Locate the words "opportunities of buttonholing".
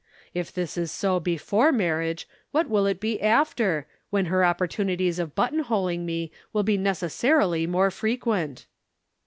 4.43-6.05